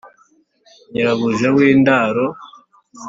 nyirabuja 0.91 1.47
w'indaro, 1.55 2.25